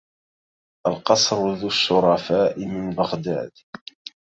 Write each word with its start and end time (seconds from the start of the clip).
القصر 0.87 1.53
ذو 1.53 1.67
الشرفاء 1.67 2.59
من 2.65 2.95
بغداد 2.95 3.51